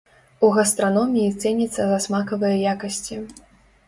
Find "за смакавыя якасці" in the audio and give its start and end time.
1.91-3.19